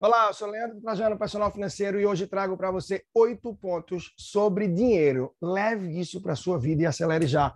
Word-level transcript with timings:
Olá, 0.00 0.28
eu 0.28 0.32
sou 0.32 0.46
Leandro 0.46 0.80
Trajano, 0.80 1.18
personal 1.18 1.50
financeiro, 1.50 1.98
e 1.98 2.06
hoje 2.06 2.24
trago 2.24 2.56
para 2.56 2.70
você 2.70 3.02
oito 3.12 3.52
pontos 3.56 4.14
sobre 4.16 4.68
dinheiro. 4.68 5.34
Leve 5.42 5.98
isso 5.98 6.22
para 6.22 6.34
a 6.34 6.36
sua 6.36 6.56
vida 6.56 6.82
e 6.82 6.86
acelere 6.86 7.26
já. 7.26 7.52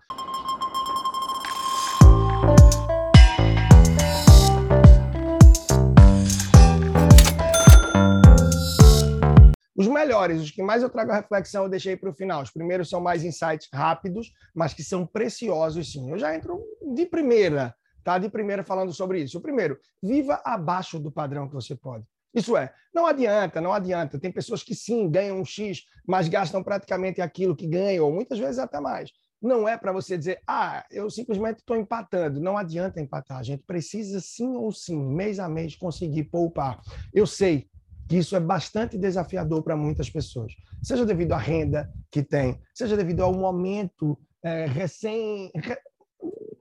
Os 9.76 9.86
melhores, 9.86 10.42
os 10.42 10.50
que 10.50 10.64
mais 10.64 10.82
eu 10.82 10.90
trago 10.90 11.12
a 11.12 11.14
reflexão, 11.14 11.62
eu 11.62 11.68
deixei 11.68 11.96
para 11.96 12.10
o 12.10 12.12
final. 12.12 12.42
Os 12.42 12.50
primeiros 12.50 12.90
são 12.90 13.00
mais 13.00 13.22
insights 13.22 13.68
rápidos, 13.72 14.32
mas 14.52 14.74
que 14.74 14.82
são 14.82 15.06
preciosos, 15.06 15.92
sim. 15.92 16.10
Eu 16.10 16.18
já 16.18 16.34
entro 16.34 16.60
de 16.92 17.06
primeira, 17.06 17.72
tá? 18.02 18.18
De 18.18 18.28
primeira 18.28 18.64
falando 18.64 18.92
sobre 18.92 19.22
isso. 19.22 19.38
O 19.38 19.40
primeiro, 19.40 19.78
viva 20.02 20.42
abaixo 20.44 20.98
do 20.98 21.12
padrão 21.12 21.46
que 21.46 21.54
você 21.54 21.76
pode. 21.76 22.04
Isso 22.34 22.56
é, 22.56 22.72
não 22.94 23.06
adianta, 23.06 23.60
não 23.60 23.72
adianta. 23.72 24.18
Tem 24.18 24.32
pessoas 24.32 24.62
que 24.62 24.74
sim 24.74 25.10
ganham 25.10 25.40
um 25.40 25.44
X, 25.44 25.84
mas 26.06 26.28
gastam 26.28 26.62
praticamente 26.62 27.20
aquilo 27.20 27.56
que 27.56 27.66
ganham, 27.66 28.06
ou 28.06 28.12
muitas 28.12 28.38
vezes 28.38 28.58
até 28.58 28.80
mais. 28.80 29.10
Não 29.40 29.68
é 29.68 29.76
para 29.76 29.92
você 29.92 30.16
dizer, 30.16 30.40
ah, 30.46 30.84
eu 30.90 31.10
simplesmente 31.10 31.58
estou 31.58 31.76
empatando. 31.76 32.40
Não 32.40 32.56
adianta 32.56 33.00
empatar. 33.00 33.38
A 33.38 33.42
gente 33.42 33.64
precisa 33.66 34.20
sim 34.20 34.56
ou 34.56 34.70
sim, 34.70 34.96
mês 34.96 35.38
a 35.38 35.48
mês, 35.48 35.74
conseguir 35.74 36.24
poupar. 36.24 36.80
Eu 37.12 37.26
sei 37.26 37.68
que 38.08 38.16
isso 38.16 38.36
é 38.36 38.40
bastante 38.40 38.98
desafiador 38.98 39.62
para 39.62 39.76
muitas 39.76 40.10
pessoas, 40.10 40.52
seja 40.82 41.06
devido 41.06 41.32
à 41.32 41.38
renda 41.38 41.90
que 42.10 42.22
tem, 42.22 42.60
seja 42.74 42.96
devido 42.96 43.22
ao 43.22 43.32
momento 43.32 44.18
é, 44.44 44.66
recém 44.66 45.50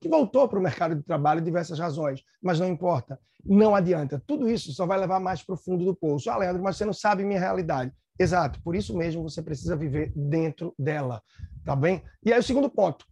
que 0.01 0.09
voltou 0.09 0.49
para 0.49 0.57
o 0.57 0.61
mercado 0.61 0.95
de 0.95 1.03
trabalho 1.03 1.39
diversas 1.39 1.77
razões, 1.77 2.23
mas 2.41 2.59
não 2.59 2.67
importa, 2.67 3.19
não 3.45 3.75
adianta. 3.75 4.21
Tudo 4.25 4.49
isso 4.49 4.73
só 4.73 4.85
vai 4.85 4.99
levar 4.99 5.19
mais 5.19 5.43
para 5.43 5.53
o 5.53 5.57
fundo 5.57 5.85
do 5.85 5.95
poço. 5.95 6.29
Ah, 6.29 6.37
Leandro, 6.37 6.61
mas 6.63 6.75
você 6.75 6.85
não 6.85 6.93
sabe 6.93 7.23
minha 7.23 7.39
realidade. 7.39 7.93
Exato, 8.19 8.61
por 8.63 8.75
isso 8.75 8.97
mesmo 8.97 9.21
você 9.21 9.41
precisa 9.41 9.75
viver 9.75 10.11
dentro 10.15 10.73
dela, 10.77 11.21
tá 11.63 11.75
bem? 11.75 12.03
E 12.25 12.33
aí 12.33 12.39
o 12.39 12.43
segundo 12.43 12.69
ponto, 12.69 13.05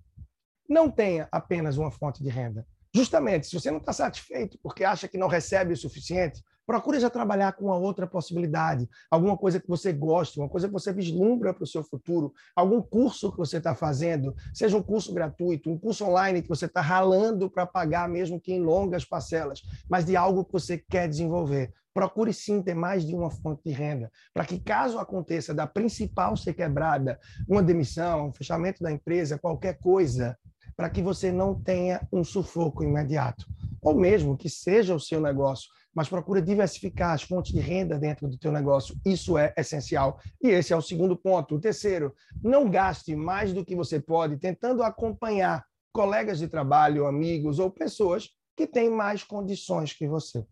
não 0.68 0.90
tenha 0.90 1.28
apenas 1.32 1.78
uma 1.78 1.92
fonte 1.92 2.24
de 2.24 2.30
renda. 2.30 2.66
Justamente, 2.94 3.48
se 3.48 3.60
você 3.60 3.70
não 3.70 3.78
está 3.78 3.94
satisfeito 3.94 4.58
porque 4.62 4.84
acha 4.84 5.08
que 5.08 5.18
não 5.18 5.28
recebe 5.28 5.74
o 5.74 5.78
suficiente, 5.78 6.44
procure 6.70 7.00
já 7.00 7.10
trabalhar 7.10 7.54
com 7.54 7.66
uma 7.66 7.78
outra 7.78 8.06
possibilidade, 8.06 8.88
alguma 9.10 9.36
coisa 9.36 9.60
que 9.60 9.68
você 9.68 9.92
goste, 9.92 10.40
uma 10.40 10.48
coisa 10.48 10.68
que 10.68 10.74
você 10.74 10.94
vislumbra 10.94 11.52
para 11.52 11.64
o 11.64 11.68
seu 11.68 11.82
futuro, 11.84 12.32
algum 12.56 12.80
curso 12.80 13.32
que 13.32 13.40
você 13.40 13.58
está 13.58 13.74
fazendo, 13.74 14.36
seja 14.54 14.78
um 14.78 14.84
curso 14.84 15.12
gratuito, 15.12 15.68
um 15.72 15.80
curso 15.80 16.06
online 16.06 16.44
que 16.44 16.48
você 16.48 16.68
está 16.68 16.80
ralando 16.80 17.50
para 17.50 17.66
pagar, 17.66 18.08
mesmo 18.08 18.40
que 18.40 18.54
em 18.54 18.62
longas 18.62 19.04
parcelas, 19.04 19.64
mas 19.90 20.06
de 20.06 20.16
algo 20.16 20.46
que 20.46 20.54
você 20.54 20.78
quer 20.78 21.10
desenvolver. 21.10 21.74
Procure 21.92 22.32
sim 22.32 22.62
ter 22.62 22.76
mais 22.76 23.04
de 23.04 23.16
uma 23.16 23.32
fonte 23.32 23.64
de 23.66 23.72
renda, 23.72 24.12
para 24.32 24.46
que 24.46 24.60
caso 24.60 25.00
aconteça 25.00 25.56
da 25.56 25.66
principal 25.66 26.38
ser 26.38 26.54
quebrada, 26.54 27.20
uma 27.48 27.64
demissão, 27.64 28.28
um 28.28 28.32
fechamento 28.34 28.84
da 28.84 28.92
empresa, 28.92 29.40
qualquer 29.40 29.80
coisa, 29.80 30.38
para 30.78 30.88
que 30.88 31.02
você 31.02 31.32
não 31.32 31.60
tenha 31.60 32.08
um 32.14 32.24
sufoco 32.24 32.84
imediato. 32.84 33.48
Ou 33.82 33.96
mesmo 33.96 34.38
que 34.38 34.50
seja 34.50 34.94
o 34.94 35.00
seu 35.00 35.20
negócio, 35.20 35.68
mas 35.94 36.08
procura 36.08 36.42
diversificar 36.42 37.14
as 37.14 37.24
fontes 37.24 37.52
de 37.52 37.60
renda 37.60 37.98
dentro 37.98 38.28
do 38.28 38.38
teu 38.38 38.52
negócio. 38.52 38.96
Isso 39.06 39.38
é 39.38 39.54
essencial. 39.58 40.20
E 40.42 40.50
esse 40.50 40.72
é 40.72 40.76
o 40.76 40.82
segundo 40.82 41.16
ponto. 41.16 41.56
O 41.56 41.60
terceiro, 41.60 42.14
não 42.42 42.70
gaste 42.70 43.16
mais 43.16 43.54
do 43.54 43.66
que 43.66 43.76
você 43.76 44.00
pode 44.00 44.38
tentando 44.38 44.84
acompanhar 44.84 45.66
colegas 45.92 46.40
de 46.40 46.48
trabalho, 46.48 47.08
amigos 47.08 47.60
ou 47.60 47.72
pessoas 47.72 48.30
que 48.56 48.68
têm 48.68 48.90
mais 48.90 49.24
condições 49.24 49.94
que 49.94 50.08
você. 50.08 50.46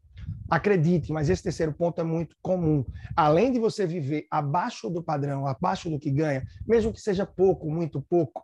Acredite, 0.50 1.12
mas 1.12 1.30
esse 1.30 1.44
terceiro 1.44 1.74
ponto 1.74 2.00
é 2.00 2.04
muito 2.04 2.36
comum. 2.42 2.86
Além 3.16 3.52
de 3.52 3.60
você 3.60 3.86
viver 3.86 4.26
abaixo 4.32 4.90
do 4.90 5.04
padrão, 5.04 5.46
abaixo 5.46 5.90
do 5.90 6.00
que 6.00 6.10
ganha, 6.10 6.44
mesmo 6.66 6.92
que 6.92 7.02
seja 7.02 7.26
pouco, 7.26 7.70
muito 7.70 8.02
pouco, 8.02 8.44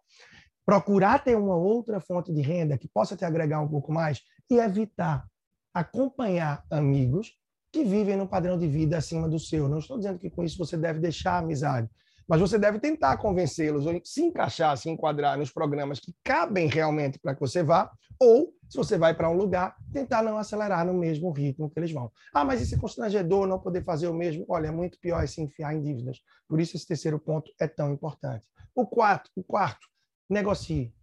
procurar 0.65 1.23
ter 1.23 1.35
uma 1.35 1.55
outra 1.55 1.99
fonte 1.99 2.33
de 2.33 2.41
renda 2.41 2.77
que 2.77 2.87
possa 2.87 3.15
te 3.15 3.25
agregar 3.25 3.61
um 3.61 3.67
pouco 3.67 3.91
mais 3.91 4.21
e 4.49 4.57
evitar 4.57 5.25
acompanhar 5.73 6.65
amigos 6.69 7.35
que 7.71 7.83
vivem 7.83 8.15
num 8.15 8.27
padrão 8.27 8.57
de 8.57 8.67
vida 8.67 8.97
acima 8.97 9.27
do 9.27 9.39
seu. 9.39 9.67
Não 9.67 9.79
estou 9.79 9.97
dizendo 9.97 10.19
que 10.19 10.29
com 10.29 10.43
isso 10.43 10.57
você 10.57 10.77
deve 10.77 10.99
deixar 10.99 11.33
a 11.33 11.37
amizade, 11.39 11.89
mas 12.27 12.39
você 12.39 12.57
deve 12.57 12.79
tentar 12.79 13.17
convencê-los 13.17 13.85
ou 13.85 13.99
se 14.03 14.21
encaixar, 14.21 14.77
se 14.77 14.89
enquadrar 14.89 15.37
nos 15.37 15.51
programas 15.51 15.99
que 15.99 16.13
cabem 16.23 16.67
realmente 16.67 17.19
para 17.19 17.33
que 17.33 17.41
você 17.41 17.63
vá, 17.63 17.91
ou 18.19 18.53
se 18.69 18.77
você 18.77 18.97
vai 18.97 19.13
para 19.13 19.29
um 19.29 19.33
lugar, 19.35 19.75
tentar 19.91 20.21
não 20.21 20.37
acelerar 20.37 20.85
no 20.85 20.93
mesmo 20.93 21.31
ritmo 21.31 21.69
que 21.69 21.79
eles 21.79 21.91
vão. 21.91 22.11
Ah, 22.33 22.45
mas 22.45 22.61
isso 22.61 22.75
é 22.75 22.77
constrangedor 22.77 23.47
não 23.47 23.59
poder 23.59 23.83
fazer 23.83 24.07
o 24.07 24.13
mesmo. 24.13 24.45
Olha, 24.47 24.67
é 24.67 24.71
muito 24.71 24.99
pior 24.99 25.23
é 25.23 25.27
se 25.27 25.41
enfiar 25.41 25.75
em 25.75 25.81
dívidas. 25.81 26.19
Por 26.47 26.61
isso 26.61 26.77
esse 26.77 26.87
terceiro 26.87 27.19
ponto 27.19 27.51
é 27.59 27.67
tão 27.67 27.91
importante. 27.91 28.47
O 28.75 28.85
quarto, 28.85 29.29
o 29.35 29.43
quarto, 29.43 29.87
negocie. 30.29 30.93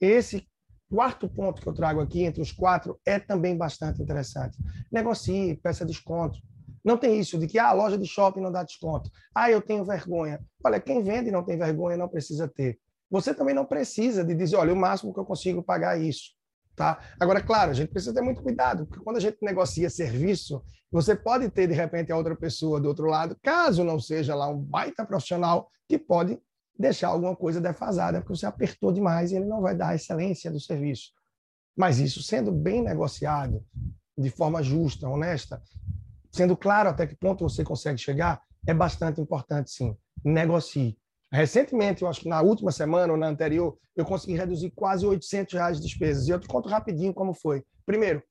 Esse 0.00 0.46
quarto 0.90 1.28
ponto 1.28 1.60
que 1.60 1.68
eu 1.68 1.72
trago 1.74 2.00
aqui, 2.00 2.22
entre 2.22 2.40
os 2.40 2.52
quatro, 2.52 2.98
é 3.06 3.18
também 3.18 3.56
bastante 3.56 4.02
interessante. 4.02 4.56
Negocie, 4.90 5.56
peça 5.56 5.84
desconto. 5.84 6.38
Não 6.84 6.96
tem 6.96 7.18
isso 7.18 7.38
de 7.38 7.46
que 7.46 7.58
ah, 7.58 7.68
a 7.68 7.72
loja 7.72 7.98
de 7.98 8.06
shopping 8.06 8.40
não 8.40 8.52
dá 8.52 8.62
desconto. 8.62 9.10
Ah, 9.34 9.50
eu 9.50 9.60
tenho 9.60 9.84
vergonha. 9.84 10.40
Olha, 10.64 10.80
quem 10.80 11.02
vende 11.02 11.30
não 11.30 11.44
tem 11.44 11.58
vergonha 11.58 11.96
não 11.96 12.08
precisa 12.08 12.48
ter. 12.48 12.78
Você 13.10 13.34
também 13.34 13.54
não 13.54 13.64
precisa 13.64 14.24
de 14.24 14.34
dizer, 14.34 14.56
olha, 14.56 14.72
o 14.72 14.76
máximo 14.76 15.12
que 15.12 15.20
eu 15.20 15.24
consigo 15.24 15.62
pagar 15.62 15.98
é 15.98 16.02
isso. 16.02 16.32
Tá? 16.74 16.98
Agora, 17.18 17.42
claro, 17.42 17.72
a 17.72 17.74
gente 17.74 17.90
precisa 17.90 18.14
ter 18.14 18.20
muito 18.20 18.42
cuidado, 18.42 18.86
porque 18.86 19.02
quando 19.02 19.16
a 19.16 19.20
gente 19.20 19.38
negocia 19.42 19.90
serviço, 19.90 20.62
você 20.90 21.14
pode 21.14 21.50
ter, 21.50 21.66
de 21.66 21.74
repente, 21.74 22.12
a 22.12 22.16
outra 22.16 22.36
pessoa 22.36 22.80
do 22.80 22.88
outro 22.88 23.06
lado, 23.06 23.36
caso 23.42 23.82
não 23.82 23.98
seja 23.98 24.34
lá 24.34 24.48
um 24.48 24.58
baita 24.58 25.04
profissional, 25.04 25.68
que 25.88 25.98
pode 25.98 26.38
deixar 26.78 27.08
alguma 27.08 27.34
coisa 27.34 27.60
defasada, 27.60 28.20
porque 28.20 28.36
você 28.36 28.46
apertou 28.46 28.92
demais 28.92 29.32
e 29.32 29.36
ele 29.36 29.46
não 29.46 29.60
vai 29.60 29.74
dar 29.74 29.88
a 29.88 29.94
excelência 29.94 30.50
do 30.50 30.60
serviço. 30.60 31.10
Mas 31.76 31.98
isso 31.98 32.22
sendo 32.22 32.52
bem 32.52 32.82
negociado, 32.82 33.64
de 34.16 34.30
forma 34.30 34.62
justa, 34.62 35.08
honesta, 35.08 35.62
sendo 36.30 36.56
claro 36.56 36.88
até 36.88 37.06
que 37.06 37.16
ponto 37.16 37.48
você 37.48 37.64
consegue 37.64 37.98
chegar, 37.98 38.42
é 38.66 38.74
bastante 38.74 39.20
importante, 39.20 39.70
sim. 39.70 39.96
Negocie. 40.24 40.96
Recentemente, 41.32 42.02
eu 42.02 42.08
acho 42.08 42.20
que 42.20 42.28
na 42.28 42.40
última 42.40 42.72
semana 42.72 43.12
ou 43.12 43.18
na 43.18 43.28
anterior, 43.28 43.76
eu 43.94 44.04
consegui 44.04 44.34
reduzir 44.34 44.70
quase 44.70 45.06
800 45.06 45.54
reais 45.54 45.76
de 45.76 45.82
despesas. 45.84 46.26
E 46.26 46.30
eu 46.30 46.40
te 46.40 46.48
conto 46.48 46.68
rapidinho 46.68 47.12
como 47.12 47.34
foi. 47.34 47.64
Primeiro, 47.84 48.22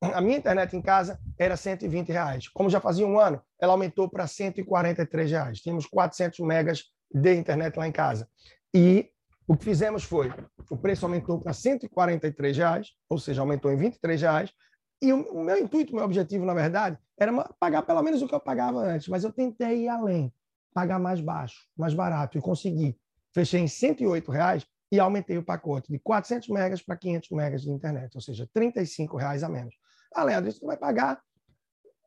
a 0.00 0.20
minha 0.20 0.38
internet 0.38 0.76
em 0.76 0.82
casa 0.82 1.18
era 1.38 1.56
120 1.56 2.08
reais. 2.10 2.48
Como 2.48 2.70
já 2.70 2.80
fazia 2.80 3.06
um 3.06 3.18
ano, 3.18 3.40
ela 3.60 3.72
aumentou 3.72 4.08
para 4.08 4.26
143 4.26 5.30
reais. 5.30 5.60
Tínhamos 5.60 5.86
400 5.86 6.40
megas 6.40 6.84
de 7.16 7.34
internet 7.34 7.76
lá 7.76 7.88
em 7.88 7.92
casa. 7.92 8.28
E 8.74 9.10
o 9.48 9.56
que 9.56 9.64
fizemos 9.64 10.04
foi, 10.04 10.32
o 10.70 10.76
preço 10.76 11.06
aumentou 11.06 11.40
para 11.40 11.52
143 11.52 12.56
reais, 12.56 12.92
ou 13.08 13.18
seja, 13.18 13.40
aumentou 13.40 13.72
em 13.72 13.76
23 13.76 14.20
reais, 14.20 14.52
e 15.00 15.12
o, 15.12 15.42
meu 15.42 15.58
intuito, 15.58 15.92
o 15.92 15.96
meu 15.96 16.04
objetivo, 16.04 16.44
na 16.44 16.54
verdade, 16.54 16.98
era 17.18 17.32
pagar 17.58 17.82
pelo 17.82 18.02
menos 18.02 18.22
o 18.22 18.28
que 18.28 18.34
eu 18.34 18.40
pagava 18.40 18.80
antes, 18.80 19.08
mas 19.08 19.24
eu 19.24 19.32
tentei 19.32 19.84
ir 19.84 19.88
além, 19.88 20.32
pagar 20.74 20.98
mais 20.98 21.20
baixo, 21.20 21.66
mais 21.76 21.94
barato, 21.94 22.36
e 22.36 22.40
consegui. 22.40 22.98
Fechei 23.32 23.60
em 23.60 23.68
108 23.68 24.30
reais 24.30 24.66
e 24.90 24.98
aumentei 24.98 25.36
o 25.36 25.42
pacote 25.42 25.92
de 25.92 25.98
400 25.98 26.48
megas 26.48 26.82
para 26.82 26.96
500 26.96 27.30
megas 27.30 27.62
de 27.62 27.70
internet, 27.70 28.14
ou 28.14 28.20
seja, 28.20 28.48
35 28.52 29.16
reais 29.16 29.42
a 29.42 29.48
menos. 29.48 29.74
Ah, 30.14 30.24
Leandro, 30.24 30.48
isso 30.48 30.64
vai 30.64 30.76
pagar 30.76 31.20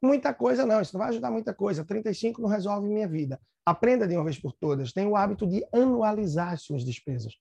muita 0.02 0.34
coisa, 0.34 0.66
não, 0.66 0.82
isso 0.82 0.94
não 0.94 1.00
vai 1.00 1.10
ajudar 1.10 1.32
muita 1.32 1.54
coisa. 1.54 1.84
35 1.84 2.42
não 2.42 2.50
resolve 2.50 2.88
minha 2.88 3.08
vida. 3.08 3.40
Aprenda 3.66 4.08
de 4.08 4.16
uma 4.16 4.24
vez 4.24 4.38
por 4.40 4.54
todas. 4.54 4.92
Tenha 4.92 5.08
o 5.08 5.16
hábito 5.16 5.46
de 5.46 5.66
anualizar 5.74 6.54
as 6.54 6.62
suas 6.62 6.84
despesas. 6.84 7.34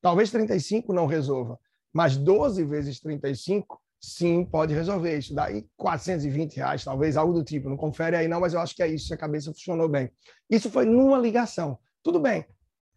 Talvez 0.00 0.30
35 0.30 0.92
não 0.92 1.06
resolva, 1.06 1.58
mas 1.92 2.16
12 2.16 2.64
vezes 2.64 3.00
35, 3.00 3.80
sim, 4.00 4.44
pode 4.44 4.74
resolver. 4.74 5.18
Isso 5.18 5.34
daí 5.34 5.66
420 5.76 6.56
reais, 6.56 6.84
talvez, 6.84 7.16
algo 7.16 7.32
do 7.32 7.42
tipo. 7.42 7.68
Não 7.68 7.76
confere 7.76 8.16
aí 8.16 8.28
não, 8.28 8.40
mas 8.40 8.54
eu 8.54 8.60
acho 8.60 8.74
que 8.74 8.82
é 8.82 8.88
isso, 8.88 9.12
a 9.12 9.16
cabeça 9.16 9.52
funcionou 9.52 9.88
bem. 9.88 10.10
Isso 10.48 10.70
foi 10.70 10.84
numa 10.84 11.18
ligação. 11.18 11.78
Tudo 12.02 12.20
bem. 12.20 12.46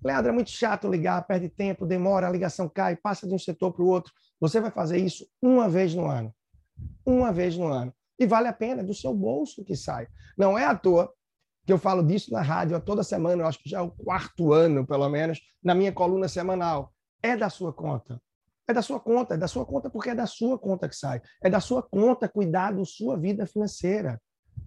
Leandro, 0.04 0.30
é 0.30 0.34
muito 0.34 0.50
chato 0.50 0.88
ligar, 0.88 1.22
perde 1.28 1.50
tempo, 1.50 1.86
demora, 1.86 2.28
a 2.28 2.32
ligação 2.32 2.70
cai, 2.70 2.96
passa 2.96 3.28
de 3.28 3.34
um 3.34 3.40
setor 3.40 3.74
para 3.74 3.84
o 3.84 3.88
outro. 3.88 4.14
Você 4.40 4.62
vai 4.62 4.72
fazer 4.72 4.98
isso 4.98 5.28
uma 5.42 5.68
vez 5.68 5.94
no 5.94 6.06
ano. 6.06 6.34
Uma 7.06 7.34
vez 7.34 7.58
no 7.58 7.68
ano. 7.68 7.94
E 8.20 8.28
vale 8.28 8.48
a 8.48 8.54
pena, 8.54 8.82
é 8.82 8.84
do 8.84 8.94
seu 8.94 9.14
bolso 9.14 9.64
que 9.64 9.76
sai. 9.76 10.08
Não 10.38 10.58
é 10.58 10.66
à 10.66 10.76
toa 10.76 11.12
que 11.66 11.72
eu 11.72 11.78
falo 11.78 12.04
disso 12.04 12.32
na 12.32 12.42
rádio 12.42 12.80
toda 12.82 13.04
semana, 13.04 13.44
eu 13.44 13.48
acho 13.48 13.60
que 13.60 13.70
já 13.70 13.80
é 13.80 13.82
o 13.82 13.92
quarto 13.92 14.52
ano, 14.52 14.86
pelo 14.86 15.08
menos, 15.08 15.40
na 15.64 15.76
minha 15.76 15.92
coluna 15.92 16.28
semanal. 16.28 16.92
É 17.22 17.38
da 17.38 17.50
sua 17.50 17.72
conta. 17.72 18.22
É 18.68 18.74
da 18.74 18.82
sua 18.82 19.00
conta, 19.00 19.36
é 19.36 19.38
da 19.38 19.48
sua 19.48 19.66
conta 19.66 19.90
porque 19.90 20.10
é 20.10 20.16
da 20.16 20.26
sua 20.26 20.58
conta 20.58 20.90
que 20.90 20.96
sai. 20.96 21.22
É 21.44 21.50
da 21.50 21.60
sua 21.60 21.82
conta 21.82 22.28
cuidar 22.28 22.72
da 22.72 22.84
sua 22.86 23.18
vida 23.18 23.46
financeira. 23.46 24.20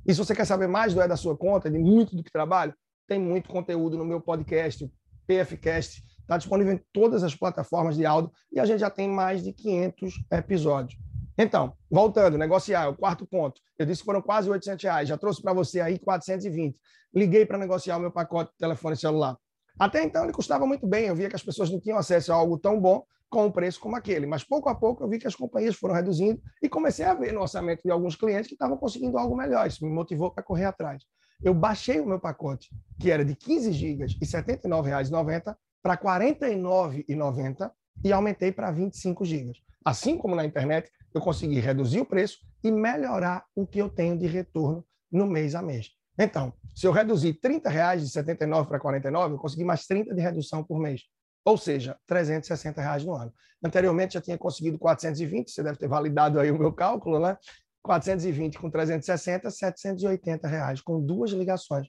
E 0.06 0.12
se 0.12 0.18
você 0.18 0.34
quer 0.34 0.44
saber 0.44 0.66
mais 0.66 0.94
do 0.94 1.00
É 1.00 1.06
da 1.06 1.16
Sua 1.16 1.36
Conta, 1.36 1.70
de 1.70 1.78
muito 1.78 2.16
do 2.16 2.22
que 2.22 2.32
trabalho, 2.32 2.74
tem 3.06 3.18
muito 3.18 3.48
conteúdo 3.48 3.96
no 3.96 4.04
meu 4.04 4.20
podcast, 4.20 4.90
PFcast. 5.26 6.02
Está 6.20 6.36
disponível 6.36 6.72
em 6.72 6.80
todas 6.92 7.22
as 7.22 7.34
plataformas 7.34 7.96
de 7.96 8.06
áudio 8.06 8.32
e 8.50 8.58
a 8.58 8.64
gente 8.64 8.80
já 8.80 8.90
tem 8.90 9.08
mais 9.08 9.42
de 9.42 9.52
500 9.52 10.14
episódios. 10.30 10.98
Então, 11.36 11.72
voltando, 11.90 12.36
negociar, 12.36 12.88
o 12.88 12.96
quarto 12.96 13.26
ponto. 13.26 13.60
Eu 13.78 13.86
disse 13.86 14.02
que 14.02 14.06
foram 14.06 14.20
quase 14.20 14.50
800 14.50 14.82
reais, 14.84 15.08
já 15.08 15.16
trouxe 15.16 15.40
para 15.40 15.52
você 15.52 15.80
aí 15.80 15.98
420. 15.98 16.76
Liguei 17.14 17.46
para 17.46 17.58
negociar 17.58 17.96
o 17.96 18.00
meu 18.00 18.10
pacote 18.10 18.52
de 18.52 18.58
telefone 18.58 18.96
celular. 18.96 19.36
Até 19.78 20.02
então 20.02 20.24
ele 20.24 20.32
custava 20.32 20.66
muito 20.66 20.86
bem, 20.86 21.06
eu 21.06 21.16
via 21.16 21.28
que 21.28 21.36
as 21.36 21.42
pessoas 21.42 21.70
não 21.70 21.80
tinham 21.80 21.98
acesso 21.98 22.32
a 22.32 22.36
algo 22.36 22.58
tão 22.58 22.78
bom 22.78 23.04
com 23.30 23.46
um 23.46 23.50
preço 23.50 23.80
como 23.80 23.96
aquele. 23.96 24.26
Mas 24.26 24.44
pouco 24.44 24.68
a 24.68 24.74
pouco 24.74 25.02
eu 25.02 25.08
vi 25.08 25.18
que 25.18 25.26
as 25.26 25.34
companhias 25.34 25.74
foram 25.74 25.94
reduzindo 25.94 26.40
e 26.62 26.68
comecei 26.68 27.06
a 27.06 27.14
ver 27.14 27.32
no 27.32 27.40
orçamento 27.40 27.82
de 27.82 27.90
alguns 27.90 28.14
clientes 28.14 28.46
que 28.46 28.54
estavam 28.54 28.76
conseguindo 28.76 29.16
algo 29.16 29.34
melhor. 29.34 29.66
Isso 29.66 29.84
me 29.84 29.90
motivou 29.90 30.30
para 30.30 30.42
correr 30.42 30.66
atrás. 30.66 31.02
Eu 31.42 31.54
baixei 31.54 31.98
o 31.98 32.06
meu 32.06 32.20
pacote, 32.20 32.68
que 33.00 33.10
era 33.10 33.24
de 33.24 33.34
15 33.34 33.72
GB 33.72 34.04
e 34.20 34.24
R$ 34.24 34.42
79,90 34.42 35.56
para 35.82 35.94
R$ 35.94 35.98
49,90 35.98 37.70
e 38.04 38.12
aumentei 38.12 38.52
para 38.52 38.70
25 38.70 39.24
GB. 39.24 39.52
Assim 39.84 40.16
como 40.16 40.36
na 40.36 40.44
internet, 40.44 40.90
eu 41.14 41.20
consegui 41.20 41.60
reduzir 41.60 42.00
o 42.00 42.06
preço 42.06 42.38
e 42.62 42.70
melhorar 42.70 43.44
o 43.54 43.66
que 43.66 43.78
eu 43.78 43.88
tenho 43.88 44.16
de 44.16 44.26
retorno 44.26 44.84
no 45.10 45.26
mês 45.26 45.54
a 45.54 45.62
mês. 45.62 45.90
Então, 46.18 46.52
se 46.74 46.86
eu 46.86 46.92
reduzir 46.92 47.34
30 47.34 47.68
reais 47.70 48.02
de 48.02 48.10
79 48.10 48.68
para 48.68 48.78
49, 48.78 49.34
eu 49.34 49.38
consegui 49.38 49.64
mais 49.64 49.86
30 49.86 50.14
de 50.14 50.20
redução 50.20 50.62
por 50.62 50.78
mês. 50.78 51.02
Ou 51.44 51.58
seja, 51.58 51.98
360 52.06 52.80
reais 52.80 53.04
no 53.04 53.14
ano. 53.14 53.32
Anteriormente 53.64 54.14
já 54.14 54.20
tinha 54.20 54.38
conseguido 54.38 54.78
420, 54.78 55.50
você 55.50 55.62
deve 55.62 55.78
ter 55.78 55.88
validado 55.88 56.38
aí 56.38 56.50
o 56.50 56.58
meu 56.58 56.72
cálculo, 56.72 57.18
né? 57.18 57.36
420 57.82 58.58
com 58.58 58.70
360, 58.70 59.50
780 59.50 60.46
reais, 60.46 60.80
com 60.80 61.00
duas 61.00 61.30
ligações, 61.32 61.88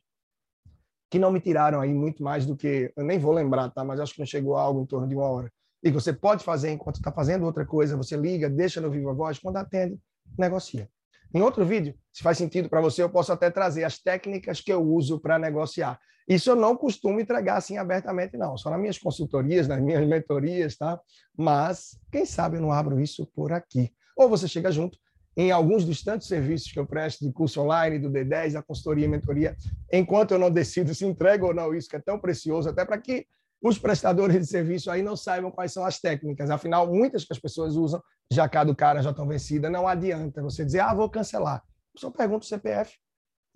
que 1.10 1.20
não 1.20 1.31
me 1.31 1.40
tiraram 1.40 1.80
aí 1.80 1.94
muito 1.94 2.24
mais 2.24 2.46
do 2.46 2.56
que, 2.56 2.92
eu 2.96 3.04
nem 3.04 3.20
vou 3.20 3.31
lembrar, 3.31 3.70
tá? 3.70 3.84
Mas 3.84 4.00
acho 4.00 4.14
que 4.14 4.20
não 4.20 4.25
chegou 4.25 4.56
a 4.56 4.62
algo 4.62 4.81
em 4.81 4.86
torno 4.86 5.08
de 5.08 5.16
uma 5.16 5.30
hora. 5.30 5.52
E 5.84 5.92
você 5.92 6.14
pode 6.14 6.44
fazer 6.44 6.72
enquanto 6.72 6.96
está 6.96 7.12
fazendo 7.12 7.46
outra 7.46 7.66
coisa, 7.66 7.98
você 7.98 8.16
liga, 8.16 8.50
deixa 8.50 8.80
no 8.80 8.90
Viva 8.90 9.14
Voz, 9.14 9.38
quando 9.38 9.58
atende, 9.58 10.00
negocia. 10.38 10.90
Em 11.34 11.42
outro 11.42 11.66
vídeo, 11.66 11.96
se 12.12 12.24
faz 12.24 12.38
sentido 12.38 12.70
para 12.70 12.80
você, 12.80 13.04
eu 13.04 13.10
posso 13.10 13.34
até 13.34 13.50
trazer 13.50 13.84
as 13.84 13.98
técnicas 13.98 14.62
que 14.62 14.72
eu 14.72 14.82
uso 14.82 15.20
para 15.20 15.38
negociar. 15.38 16.00
Isso 16.28 16.50
eu 16.50 16.56
não 16.56 16.76
costumo 16.76 17.20
entregar 17.20 17.58
assim 17.58 17.78
abertamente, 17.78 18.38
não. 18.38 18.56
Só 18.56 18.70
nas 18.70 18.80
minhas 18.80 18.98
consultorias, 18.98 19.68
nas 19.68 19.82
minhas 19.82 20.08
mentorias, 20.08 20.78
tá? 20.78 21.00
Mas, 21.38 22.00
quem 22.12 22.26
sabe 22.26 22.58
eu 22.58 22.62
não 22.62 22.72
abro 22.72 23.00
isso 23.00 23.26
por 23.36 23.52
aqui. 23.52 23.92
Ou 24.16 24.30
você 24.30 24.48
chega 24.48 24.72
junto 24.72 24.98
em 25.36 25.52
alguns 25.52 25.84
dos 25.84 26.04
tantos 26.04 26.28
serviços 26.28 26.72
que 26.72 26.80
eu 26.80 26.86
presto 26.86 27.26
de 27.26 27.34
curso 27.34 27.60
online, 27.60 27.98
do 27.98 28.10
D10, 28.10 28.54
da 28.54 28.62
consultoria 28.62 29.06
e 29.06 29.08
mentoria, 29.08 29.58
enquanto 29.92 30.32
eu 30.32 30.40
não 30.40 30.52
decido 30.52 30.94
se 30.94 31.04
entrego 31.06 31.48
ou 31.48 31.54
não 31.54 31.74
isso, 31.74 31.90
que 31.90 31.96
é 31.96 32.00
tão 32.00 32.20
precioso, 32.20 32.70
até 32.70 32.86
para 32.86 33.00
que 33.00 33.26
os 33.63 33.80
prestadores 33.80 34.38
de 34.38 34.45
serviço 34.45 34.92
aí 34.92 35.01
não 35.01 35.15
saibam 35.15 35.50
quais 35.50 35.71
são 35.71 35.86
as 35.86 35.98
técnicas. 35.98 36.50
Afinal, 36.50 36.86
muitas 36.86 37.24
que 37.24 37.31
as 37.31 37.39
pessoas 37.39 37.77
usam 37.77 38.04
já 38.30 38.48
caducaram, 38.50 39.01
já 39.01 39.12
estão 39.12 39.25
vencidas. 39.25 39.71
Não 39.71 39.88
adianta 39.88 40.42
você 40.42 40.65
dizer, 40.65 40.81
ah, 40.81 40.94
vou 40.94 41.10
cancelar. 41.10 41.63
Pessoa 41.94 42.12
pergunta 42.12 42.44
o 42.44 42.48
CPF 42.48 42.94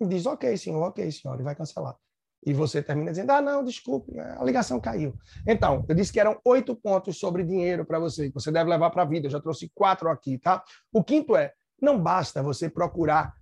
e 0.00 0.06
diz, 0.06 0.24
ok, 0.24 0.56
senhor, 0.56 0.82
ok, 0.82 1.12
senhor, 1.12 1.38
e 1.38 1.42
vai 1.42 1.54
cancelar. 1.54 1.94
E 2.46 2.54
você 2.54 2.82
termina 2.82 3.10
dizendo, 3.10 3.32
ah, 3.32 3.42
não, 3.42 3.62
desculpe, 3.62 4.18
a 4.18 4.42
ligação 4.42 4.80
caiu. 4.80 5.14
Então, 5.46 5.84
eu 5.86 5.94
disse 5.94 6.10
que 6.10 6.20
eram 6.20 6.40
oito 6.42 6.74
pontos 6.74 7.18
sobre 7.18 7.44
dinheiro 7.44 7.84
para 7.84 7.98
você, 7.98 8.28
que 8.28 8.34
você 8.34 8.50
deve 8.50 8.70
levar 8.70 8.88
para 8.90 9.02
a 9.02 9.06
vida. 9.06 9.26
Eu 9.26 9.30
já 9.30 9.40
trouxe 9.40 9.70
quatro 9.74 10.08
aqui, 10.08 10.38
tá? 10.38 10.64
O 10.90 11.04
quinto 11.04 11.36
é, 11.36 11.52
não 11.82 12.00
basta 12.00 12.42
você 12.42 12.70
procurar 12.70 13.34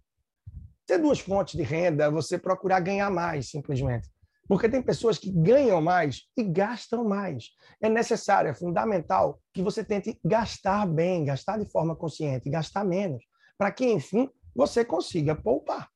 ter 0.84 0.98
duas 0.98 1.20
fontes 1.20 1.54
de 1.54 1.62
renda, 1.62 2.10
você 2.10 2.38
procurar 2.38 2.80
ganhar 2.80 3.10
mais, 3.10 3.50
simplesmente. 3.50 4.08
Porque 4.48 4.69
tem 4.69 4.81
pessoas 4.81 5.19
que 5.19 5.31
ganham 5.31 5.81
mais 5.81 6.22
e 6.37 6.44
gastam 6.44 7.04
mais. 7.04 7.50
É 7.81 7.88
necessário, 7.88 8.50
é 8.50 8.54
fundamental 8.54 9.40
que 9.52 9.62
você 9.62 9.82
tente 9.82 10.19
gastar 10.25 10.87
bem, 10.87 11.25
gastar 11.25 11.58
de 11.58 11.70
forma 11.70 11.96
consciente, 11.96 12.48
gastar 12.48 12.84
menos, 12.84 13.25
para 13.58 13.72
que, 13.72 13.84
enfim, 13.84 14.31
você 14.54 14.84
consiga 14.84 15.34
poupar. 15.34 15.88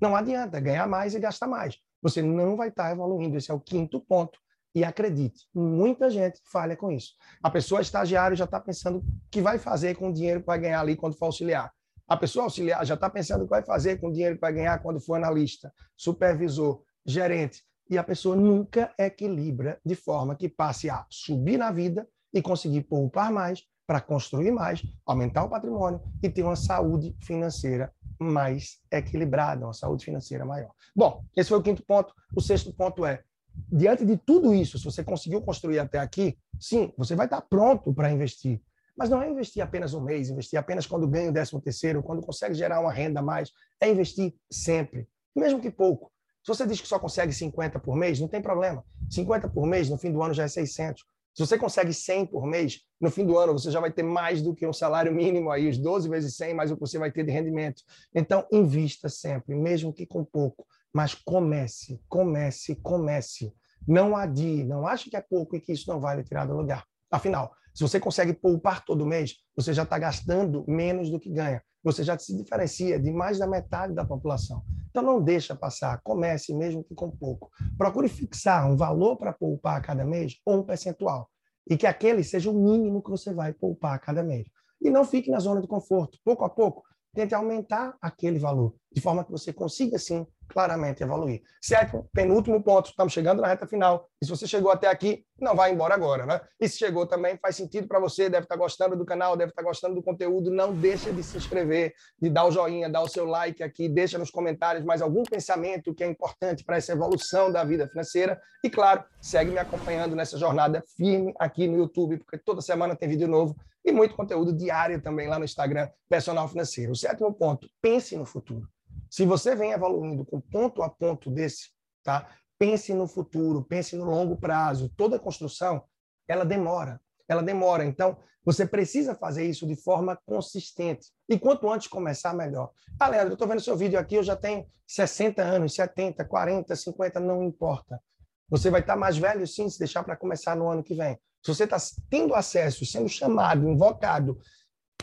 Não 0.00 0.14
adianta 0.14 0.60
ganhar 0.60 0.86
mais 0.86 1.14
e 1.14 1.20
gastar 1.20 1.46
mais. 1.46 1.76
Você 2.02 2.22
não 2.22 2.56
vai 2.56 2.68
estar 2.68 2.90
evoluindo. 2.90 3.36
Esse 3.36 3.50
é 3.50 3.54
o 3.54 3.60
quinto 3.60 4.00
ponto. 4.00 4.38
E 4.74 4.84
acredite, 4.84 5.48
muita 5.52 6.08
gente 6.08 6.40
falha 6.44 6.76
com 6.76 6.92
isso. 6.92 7.14
A 7.42 7.50
pessoa 7.50 7.80
estagiária 7.80 8.36
já 8.36 8.44
está 8.44 8.60
pensando 8.60 8.98
o 8.98 9.04
que 9.28 9.42
vai 9.42 9.58
fazer 9.58 9.96
com 9.96 10.10
o 10.10 10.12
dinheiro 10.12 10.40
que 10.40 10.46
vai 10.46 10.60
ganhar 10.60 10.80
ali 10.80 10.94
quando 10.94 11.16
for 11.16 11.26
auxiliar. 11.26 11.72
A 12.06 12.16
pessoa 12.16 12.44
auxiliar 12.44 12.84
já 12.86 12.94
está 12.94 13.10
pensando 13.10 13.42
o 13.42 13.44
que 13.44 13.50
vai 13.50 13.64
fazer 13.64 14.00
com 14.00 14.08
o 14.08 14.12
dinheiro 14.12 14.36
que 14.36 14.40
vai 14.40 14.52
ganhar 14.52 14.78
quando 14.80 15.00
for 15.00 15.16
analista, 15.16 15.72
supervisor, 15.96 16.82
gerente 17.04 17.64
e 17.90 17.98
a 17.98 18.04
pessoa 18.04 18.36
nunca 18.36 18.94
equilibra 18.96 19.80
de 19.84 19.96
forma 19.96 20.36
que 20.36 20.48
passe 20.48 20.88
a 20.88 21.04
subir 21.10 21.58
na 21.58 21.72
vida 21.72 22.08
e 22.32 22.40
conseguir 22.40 22.82
poupar 22.82 23.32
mais 23.32 23.64
para 23.84 24.00
construir 24.00 24.52
mais, 24.52 24.80
aumentar 25.04 25.42
o 25.42 25.50
patrimônio 25.50 26.00
e 26.22 26.30
ter 26.30 26.44
uma 26.44 26.54
saúde 26.54 27.16
financeira 27.20 27.92
mais 28.20 28.78
equilibrada, 28.88 29.66
uma 29.66 29.72
saúde 29.72 30.04
financeira 30.04 30.44
maior. 30.44 30.70
Bom, 30.94 31.24
esse 31.36 31.48
foi 31.48 31.58
o 31.58 31.62
quinto 31.62 31.82
ponto. 31.82 32.14
O 32.36 32.40
sexto 32.40 32.72
ponto 32.72 33.04
é, 33.04 33.24
diante 33.68 34.06
de 34.06 34.16
tudo 34.16 34.54
isso, 34.54 34.78
se 34.78 34.84
você 34.84 35.02
conseguiu 35.02 35.42
construir 35.42 35.80
até 35.80 35.98
aqui, 35.98 36.38
sim, 36.60 36.92
você 36.96 37.16
vai 37.16 37.26
estar 37.26 37.40
pronto 37.40 37.92
para 37.92 38.12
investir. 38.12 38.62
Mas 38.96 39.10
não 39.10 39.20
é 39.20 39.28
investir 39.28 39.60
apenas 39.60 39.92
um 39.92 40.00
mês, 40.00 40.30
investir 40.30 40.56
apenas 40.56 40.86
quando 40.86 41.08
ganha 41.08 41.30
o 41.30 41.32
décimo 41.32 41.60
terceiro, 41.60 42.00
quando 42.00 42.22
consegue 42.22 42.54
gerar 42.54 42.80
uma 42.80 42.92
renda 42.92 43.18
a 43.18 43.22
mais. 43.24 43.50
É 43.80 43.90
investir 43.90 44.32
sempre, 44.48 45.08
mesmo 45.34 45.60
que 45.60 45.70
pouco. 45.70 46.12
Se 46.42 46.48
você 46.48 46.66
diz 46.66 46.80
que 46.80 46.88
só 46.88 46.98
consegue 46.98 47.32
50 47.32 47.78
por 47.80 47.96
mês, 47.96 48.18
não 48.18 48.28
tem 48.28 48.40
problema. 48.40 48.84
50 49.10 49.48
por 49.48 49.66
mês, 49.66 49.90
no 49.90 49.98
fim 49.98 50.12
do 50.12 50.22
ano 50.22 50.32
já 50.32 50.44
é 50.44 50.48
600. 50.48 51.04
Se 51.34 51.46
você 51.46 51.56
consegue 51.56 51.92
100 51.92 52.26
por 52.26 52.46
mês, 52.46 52.80
no 53.00 53.10
fim 53.10 53.24
do 53.24 53.38
ano 53.38 53.52
você 53.52 53.70
já 53.70 53.78
vai 53.78 53.90
ter 53.90 54.02
mais 54.02 54.42
do 54.42 54.54
que 54.54 54.66
um 54.66 54.72
salário 54.72 55.14
mínimo 55.14 55.50
aí, 55.50 55.68
os 55.68 55.78
12 55.78 56.08
vezes 56.08 56.36
100, 56.36 56.54
mais 56.54 56.70
o 56.70 56.74
que 56.74 56.80
você 56.80 56.98
vai 56.98 57.12
ter 57.12 57.24
de 57.24 57.30
rendimento. 57.30 57.82
Então, 58.14 58.46
invista 58.50 59.08
sempre, 59.08 59.54
mesmo 59.54 59.92
que 59.92 60.06
com 60.06 60.24
pouco, 60.24 60.66
mas 60.92 61.14
comece, 61.14 62.00
comece, 62.08 62.74
comece. 62.76 63.54
Não 63.86 64.16
adie, 64.16 64.64
não 64.64 64.86
ache 64.86 65.08
que 65.08 65.16
é 65.16 65.20
pouco 65.20 65.56
e 65.56 65.60
que 65.60 65.72
isso 65.72 65.88
não 65.88 66.00
vai 66.00 66.16
lhe 66.16 66.24
tirar 66.24 66.46
do 66.46 66.56
lugar. 66.56 66.84
Afinal, 67.10 67.52
se 67.74 67.82
você 67.82 67.98
consegue 68.00 68.32
poupar 68.32 68.84
todo 68.84 69.06
mês, 69.06 69.36
você 69.56 69.72
já 69.72 69.82
está 69.82 69.98
gastando 69.98 70.64
menos 70.66 71.10
do 71.10 71.18
que 71.20 71.30
ganha 71.30 71.62
você 71.82 72.04
já 72.04 72.18
se 72.18 72.36
diferencia 72.36 73.00
de 73.00 73.10
mais 73.10 73.38
da 73.38 73.46
metade 73.46 73.94
da 73.94 74.04
população. 74.04 74.62
Então 74.90 75.02
não 75.02 75.22
deixa 75.22 75.54
passar, 75.54 76.00
comece 76.02 76.54
mesmo 76.54 76.84
que 76.84 76.94
com 76.94 77.10
pouco. 77.10 77.50
Procure 77.78 78.08
fixar 78.08 78.70
um 78.70 78.76
valor 78.76 79.16
para 79.16 79.32
poupar 79.32 79.78
a 79.78 79.80
cada 79.80 80.04
mês 80.04 80.36
ou 80.44 80.58
um 80.58 80.62
percentual 80.62 81.28
e 81.68 81.76
que 81.76 81.86
aquele 81.86 82.24
seja 82.24 82.50
o 82.50 82.54
mínimo 82.54 83.02
que 83.02 83.10
você 83.10 83.32
vai 83.32 83.52
poupar 83.52 83.94
a 83.94 83.98
cada 83.98 84.22
mês. 84.22 84.46
E 84.80 84.90
não 84.90 85.04
fique 85.04 85.30
na 85.30 85.38
zona 85.38 85.60
de 85.60 85.68
conforto. 85.68 86.18
Pouco 86.24 86.44
a 86.44 86.50
pouco, 86.50 86.82
tente 87.14 87.34
aumentar 87.34 87.96
aquele 88.00 88.38
valor, 88.38 88.74
de 88.92 89.00
forma 89.00 89.24
que 89.24 89.30
você 89.30 89.52
consiga, 89.52 89.98
sim, 89.98 90.26
claramente 90.52 91.02
evoluir. 91.02 91.42
Sétimo, 91.60 92.08
penúltimo 92.12 92.62
ponto, 92.62 92.90
estamos 92.90 93.12
chegando 93.12 93.40
na 93.40 93.48
reta 93.48 93.66
final. 93.66 94.08
E 94.20 94.26
se 94.26 94.30
você 94.30 94.46
chegou 94.46 94.70
até 94.70 94.88
aqui, 94.88 95.24
não 95.40 95.54
vai 95.54 95.72
embora 95.72 95.94
agora, 95.94 96.26
né? 96.26 96.40
E 96.60 96.68
se 96.68 96.76
chegou 96.76 97.06
também, 97.06 97.38
faz 97.40 97.56
sentido 97.56 97.86
para 97.86 97.98
você, 97.98 98.28
deve 98.28 98.44
estar 98.44 98.56
gostando 98.56 98.96
do 98.96 99.06
canal, 99.06 99.36
deve 99.36 99.50
estar 99.50 99.62
gostando 99.62 99.94
do 99.94 100.02
conteúdo, 100.02 100.50
não 100.50 100.74
deixa 100.74 101.12
de 101.12 101.22
se 101.22 101.36
inscrever, 101.36 101.94
de 102.20 102.28
dar 102.28 102.44
o 102.44 102.50
joinha, 102.50 102.88
dar 102.88 103.00
o 103.00 103.08
seu 103.08 103.24
like 103.24 103.62
aqui, 103.62 103.88
deixa 103.88 104.18
nos 104.18 104.30
comentários 104.30 104.84
mais 104.84 105.00
algum 105.00 105.22
pensamento 105.22 105.94
que 105.94 106.04
é 106.04 106.06
importante 106.06 106.64
para 106.64 106.76
essa 106.76 106.92
evolução 106.92 107.50
da 107.50 107.64
vida 107.64 107.88
financeira. 107.88 108.40
E 108.62 108.68
claro, 108.68 109.04
segue 109.20 109.50
me 109.50 109.58
acompanhando 109.58 110.14
nessa 110.14 110.36
jornada 110.36 110.84
firme 110.96 111.32
aqui 111.38 111.66
no 111.66 111.78
YouTube, 111.78 112.18
porque 112.18 112.36
toda 112.38 112.60
semana 112.60 112.96
tem 112.96 113.08
vídeo 113.08 113.28
novo 113.28 113.56
e 113.84 113.92
muito 113.92 114.14
conteúdo 114.14 114.52
diário 114.52 115.00
também 115.00 115.28
lá 115.28 115.38
no 115.38 115.44
Instagram, 115.44 115.88
Personal 116.08 116.48
Financeiro. 116.48 116.92
O 116.92 116.96
sétimo 116.96 117.32
ponto, 117.32 117.68
pense 117.80 118.16
no 118.16 118.26
futuro. 118.26 118.68
Se 119.10 119.26
você 119.26 119.56
vem 119.56 119.72
evoluindo 119.72 120.24
com 120.24 120.40
ponto 120.40 120.82
a 120.82 120.88
ponto 120.88 121.28
desse, 121.28 121.70
tá? 122.02 122.28
Pense 122.56 122.94
no 122.94 123.08
futuro, 123.08 123.64
pense 123.64 123.96
no 123.96 124.04
longo 124.04 124.36
prazo. 124.36 124.88
Toda 124.96 125.18
construção, 125.18 125.82
ela 126.28 126.44
demora. 126.44 127.00
Ela 127.28 127.42
demora. 127.42 127.84
Então, 127.84 128.16
você 128.44 128.64
precisa 128.64 129.14
fazer 129.14 129.44
isso 129.44 129.66
de 129.66 129.74
forma 129.74 130.16
consistente. 130.24 131.08
E 131.28 131.38
quanto 131.38 131.70
antes 131.70 131.88
começar, 131.88 132.32
melhor. 132.34 132.70
Ah, 132.98 133.08
Leandro, 133.08 133.30
eu 133.30 133.34
estou 133.34 133.48
vendo 133.48 133.60
seu 133.60 133.76
vídeo 133.76 133.98
aqui, 133.98 134.14
eu 134.14 134.22
já 134.22 134.36
tenho 134.36 134.66
60 134.86 135.42
anos, 135.42 135.74
70, 135.74 136.24
40, 136.24 136.74
50, 136.74 137.20
não 137.20 137.42
importa. 137.42 138.00
Você 138.48 138.70
vai 138.70 138.80
estar 138.80 138.96
mais 138.96 139.16
velho, 139.16 139.46
sim, 139.46 139.68
se 139.68 139.78
deixar 139.78 140.02
para 140.02 140.16
começar 140.16 140.56
no 140.56 140.68
ano 140.68 140.82
que 140.82 140.94
vem. 140.94 141.18
Se 141.44 141.54
você 141.54 141.64
está 141.64 141.76
tendo 142.08 142.34
acesso, 142.34 142.84
sendo 142.84 143.08
chamado, 143.08 143.68
invocado, 143.68 144.38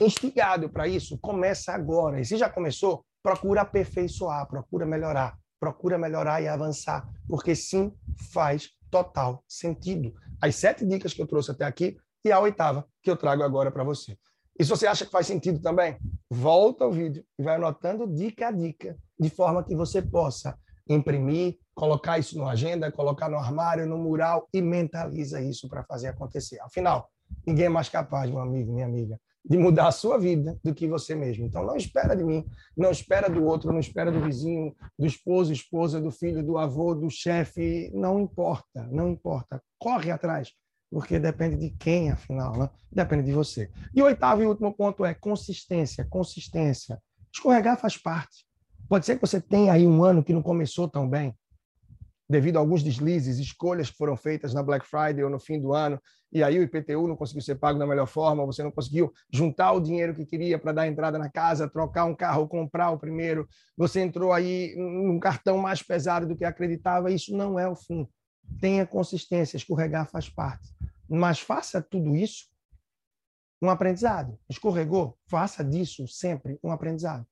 instigado 0.01 0.69
para 0.69 0.87
isso, 0.87 1.17
começa 1.17 1.71
agora. 1.71 2.19
E 2.19 2.25
se 2.25 2.37
já 2.37 2.49
começou, 2.49 3.05
procura 3.27 3.59
aperfeiçoar, 3.59 4.47
procura 4.47 4.85
melhorar, 4.85 5.37
procura 5.59 5.97
melhorar 5.97 6.41
e 6.41 6.47
avançar, 6.47 7.05
porque 7.27 7.53
sim, 7.53 7.91
faz 8.31 8.69
total 8.89 9.43
sentido. 9.45 10.13
As 10.41 10.55
sete 10.55 10.85
dicas 10.85 11.13
que 11.13 11.21
eu 11.21 11.27
trouxe 11.27 11.51
até 11.51 11.65
aqui 11.65 11.97
e 12.23 12.31
a 12.31 12.39
oitava 12.39 12.87
que 13.03 13.11
eu 13.11 13.17
trago 13.17 13.43
agora 13.43 13.69
para 13.69 13.83
você. 13.83 14.17
E 14.57 14.63
se 14.63 14.69
você 14.69 14.87
acha 14.87 15.05
que 15.05 15.11
faz 15.11 15.27
sentido 15.27 15.59
também, 15.59 15.97
volta 16.29 16.85
ao 16.85 16.91
vídeo 16.93 17.21
e 17.37 17.43
vai 17.43 17.55
anotando 17.55 18.07
dica 18.07 18.47
a 18.47 18.51
dica, 18.51 18.97
de 19.19 19.29
forma 19.29 19.61
que 19.61 19.75
você 19.75 20.01
possa 20.01 20.57
imprimir, 20.87 21.57
colocar 21.75 22.17
isso 22.17 22.37
na 22.37 22.51
agenda, 22.51 22.89
colocar 22.93 23.27
no 23.27 23.37
armário, 23.37 23.85
no 23.85 23.97
mural 23.97 24.47
e 24.53 24.61
mentaliza 24.61 25.41
isso 25.41 25.67
para 25.67 25.83
fazer 25.83 26.07
acontecer. 26.07 26.61
Afinal, 26.61 27.09
ninguém 27.45 27.65
é 27.65 27.69
mais 27.69 27.89
capaz, 27.89 28.31
meu 28.31 28.39
amigo, 28.39 28.71
minha 28.71 28.85
amiga, 28.85 29.19
de 29.49 29.57
mudar 29.57 29.87
a 29.87 29.91
sua 29.91 30.17
vida 30.17 30.59
do 30.63 30.73
que 30.73 30.87
você 30.87 31.15
mesmo. 31.15 31.45
Então, 31.45 31.65
não 31.65 31.75
espera 31.75 32.15
de 32.15 32.23
mim, 32.23 32.45
não 32.75 32.91
espera 32.91 33.29
do 33.29 33.43
outro, 33.45 33.71
não 33.71 33.79
espera 33.79 34.11
do 34.11 34.21
vizinho, 34.21 34.75
do 34.99 35.05
esposo, 35.05 35.53
esposa, 35.53 36.01
do 36.01 36.11
filho, 36.11 36.43
do 36.43 36.57
avô, 36.57 36.93
do 36.93 37.09
chefe. 37.09 37.89
Não 37.93 38.19
importa, 38.19 38.87
não 38.91 39.09
importa. 39.09 39.61
Corre 39.79 40.11
atrás, 40.11 40.51
porque 40.91 41.17
depende 41.17 41.55
de 41.55 41.69
quem, 41.69 42.11
afinal, 42.11 42.57
né? 42.57 42.69
depende 42.91 43.23
de 43.23 43.31
você. 43.31 43.71
E 43.95 44.01
o 44.01 44.05
oitavo 44.05 44.41
e 44.41 44.45
último 44.45 44.73
ponto 44.73 45.05
é 45.05 45.13
consistência, 45.13 46.05
consistência. 46.09 47.01
Escorregar 47.33 47.79
faz 47.79 47.97
parte. 47.97 48.45
Pode 48.89 49.05
ser 49.05 49.15
que 49.15 49.21
você 49.21 49.39
tenha 49.39 49.73
aí 49.73 49.85
um 49.85 50.03
ano 50.03 50.23
que 50.23 50.33
não 50.33 50.41
começou 50.41 50.87
tão 50.87 51.09
bem, 51.09 51.33
devido 52.29 52.57
a 52.57 52.59
alguns 52.59 52.83
deslizes, 52.83 53.39
escolhas 53.39 53.89
foram 53.89 54.17
feitas 54.17 54.53
na 54.53 54.61
Black 54.61 54.85
Friday 54.85 55.23
ou 55.23 55.29
no 55.29 55.39
fim 55.39 55.59
do 55.59 55.73
ano, 55.73 55.99
e 56.31 56.43
aí 56.43 56.59
o 56.59 56.63
IPTU 56.63 57.07
não 57.07 57.15
conseguiu 57.15 57.41
ser 57.41 57.55
pago 57.55 57.79
da 57.79 57.87
melhor 57.87 58.05
forma, 58.05 58.45
você 58.45 58.61
não 58.61 58.71
conseguiu 58.71 59.13
juntar 59.31 59.71
o 59.71 59.79
dinheiro 59.79 60.13
que 60.13 60.25
queria 60.25 60.59
para 60.59 60.73
dar 60.73 60.87
entrada 60.87 61.17
na 61.17 61.29
casa, 61.29 61.69
trocar 61.69 62.03
um 62.03 62.13
carro, 62.13 62.47
comprar 62.47 62.91
o 62.91 62.99
primeiro, 62.99 63.47
você 63.77 64.01
entrou 64.01 64.33
aí 64.33 64.75
num 64.75 65.19
cartão 65.19 65.57
mais 65.57 65.81
pesado 65.81 66.27
do 66.27 66.35
que 66.35 66.43
acreditava, 66.43 67.11
isso 67.11 67.35
não 67.35 67.57
é 67.57 67.67
o 67.67 67.75
fim. 67.75 68.07
Tenha 68.59 68.85
consistência, 68.85 69.55
escorregar 69.55 70.09
faz 70.09 70.29
parte. 70.29 70.75
Mas 71.09 71.39
faça 71.39 71.81
tudo 71.81 72.15
isso 72.15 72.47
um 73.61 73.69
aprendizado. 73.69 74.37
Escorregou, 74.49 75.17
faça 75.27 75.63
disso 75.63 76.07
sempre 76.07 76.59
um 76.63 76.71
aprendizado. 76.71 77.25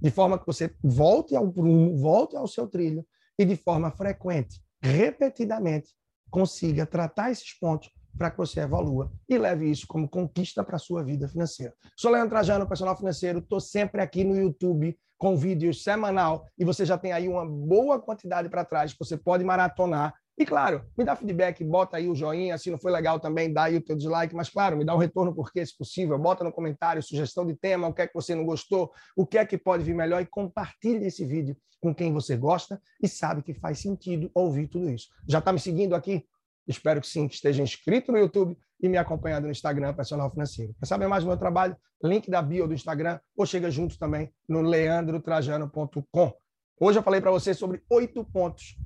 De 0.00 0.10
forma 0.10 0.38
que 0.38 0.46
você 0.46 0.74
volte 0.82 1.34
ao 1.34 1.50
prumo, 1.50 1.96
volte 1.96 2.36
ao 2.36 2.46
seu 2.46 2.68
trilho 2.68 3.04
e 3.38 3.44
de 3.44 3.56
forma 3.56 3.90
frequente, 3.90 4.60
repetidamente, 4.80 5.90
consiga 6.30 6.86
tratar 6.86 7.30
esses 7.30 7.58
pontos 7.58 7.90
para 8.16 8.30
que 8.30 8.36
você 8.36 8.60
evolua 8.60 9.10
e 9.28 9.38
leve 9.38 9.70
isso 9.70 9.86
como 9.86 10.08
conquista 10.08 10.62
para 10.62 10.76
a 10.76 10.78
sua 10.78 11.02
vida 11.02 11.28
financeira. 11.28 11.74
Sou 11.96 12.10
Leandro 12.10 12.30
Trajano, 12.30 12.66
personal 12.66 12.96
financeiro, 12.96 13.38
estou 13.38 13.60
sempre 13.60 14.00
aqui 14.02 14.22
no 14.24 14.36
YouTube 14.36 14.98
com 15.18 15.36
vídeos 15.36 15.82
semanal 15.82 16.46
e 16.58 16.64
você 16.64 16.84
já 16.84 16.98
tem 16.98 17.12
aí 17.12 17.28
uma 17.28 17.46
boa 17.46 18.00
quantidade 18.00 18.48
para 18.48 18.64
trás 18.64 18.92
que 18.92 18.98
você 18.98 19.16
pode 19.16 19.44
maratonar 19.44 20.14
e 20.38 20.46
claro, 20.46 20.84
me 20.96 21.04
dá 21.04 21.14
feedback, 21.14 21.62
bota 21.62 21.98
aí 21.98 22.08
o 22.08 22.14
joinha, 22.14 22.56
se 22.56 22.70
não 22.70 22.78
foi 22.78 22.90
legal 22.90 23.20
também, 23.20 23.52
dá 23.52 23.64
aí 23.64 23.76
o 23.76 23.82
teu 23.82 23.94
dislike, 23.94 24.34
mas 24.34 24.48
claro, 24.48 24.76
me 24.76 24.84
dá 24.84 24.94
um 24.94 24.98
retorno 24.98 25.34
porque, 25.34 25.64
se 25.64 25.76
possível, 25.76 26.18
bota 26.18 26.42
no 26.42 26.50
comentário 26.50 27.02
sugestão 27.02 27.46
de 27.46 27.54
tema, 27.54 27.88
o 27.88 27.92
que 27.92 28.02
é 28.02 28.06
que 28.06 28.14
você 28.14 28.34
não 28.34 28.44
gostou, 28.44 28.90
o 29.14 29.26
que 29.26 29.36
é 29.36 29.44
que 29.44 29.58
pode 29.58 29.84
vir 29.84 29.94
melhor 29.94 30.22
e 30.22 30.26
compartilhe 30.26 31.06
esse 31.06 31.24
vídeo 31.24 31.56
com 31.80 31.94
quem 31.94 32.12
você 32.12 32.36
gosta 32.36 32.80
e 33.02 33.08
sabe 33.08 33.42
que 33.42 33.52
faz 33.52 33.80
sentido 33.80 34.30
ouvir 34.34 34.68
tudo 34.68 34.88
isso. 34.88 35.08
Já 35.28 35.38
está 35.38 35.52
me 35.52 35.58
seguindo 35.58 35.94
aqui? 35.94 36.24
Espero 36.66 37.00
que 37.00 37.08
sim, 37.08 37.28
que 37.28 37.34
esteja 37.34 37.62
inscrito 37.62 38.10
no 38.10 38.18
YouTube 38.18 38.56
e 38.80 38.88
me 38.88 38.96
acompanhando 38.96 39.44
no 39.44 39.50
Instagram 39.50 39.92
Personal 39.92 40.30
Financeiro. 40.30 40.74
Quer 40.78 40.86
saber 40.86 41.08
mais 41.08 41.24
do 41.24 41.28
meu 41.28 41.36
trabalho? 41.36 41.76
Link 42.02 42.30
da 42.30 42.40
bio 42.40 42.66
do 42.66 42.74
Instagram 42.74 43.20
ou 43.36 43.44
chega 43.44 43.70
junto 43.70 43.98
também 43.98 44.32
no 44.48 44.62
leandrotrajano.com. 44.62 46.32
Hoje 46.80 46.98
eu 46.98 47.02
falei 47.02 47.20
para 47.20 47.30
você 47.30 47.52
sobre 47.52 47.82
oito 47.90 48.24
pontos 48.24 48.76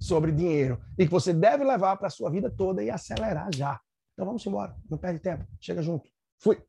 sobre 0.00 0.32
dinheiro 0.32 0.80
e 0.98 1.04
que 1.04 1.10
você 1.10 1.32
deve 1.32 1.64
levar 1.64 1.96
para 1.96 2.08
a 2.08 2.10
sua 2.10 2.30
vida 2.30 2.50
toda 2.50 2.82
e 2.82 2.90
acelerar 2.90 3.48
já. 3.54 3.80
Então 4.12 4.26
vamos 4.26 4.44
embora, 4.46 4.76
não 4.90 4.98
perde 4.98 5.20
tempo, 5.20 5.46
chega 5.60 5.82
junto. 5.82 6.08
Fui! 6.38 6.62